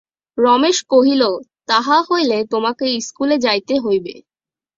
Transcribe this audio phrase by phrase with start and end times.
[0.37, 1.23] রমেশ কহিল,
[1.67, 4.13] তাহা হইলে তোমাকে ইস্কুলে যাইতে হইবে।